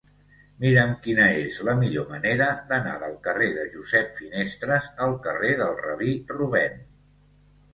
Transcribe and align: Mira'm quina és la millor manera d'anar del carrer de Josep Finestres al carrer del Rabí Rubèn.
Mira'm 0.61 0.93
quina 1.01 1.25
és 1.41 1.59
la 1.67 1.75
millor 1.81 2.07
manera 2.13 2.47
d'anar 2.71 2.95
del 3.03 3.13
carrer 3.27 3.49
de 3.59 3.67
Josep 3.75 4.09
Finestres 4.21 4.89
al 5.07 5.15
carrer 5.29 5.53
del 5.61 5.79
Rabí 5.85 6.17
Rubèn. 6.35 6.83